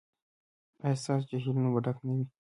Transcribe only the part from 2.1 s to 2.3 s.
وي؟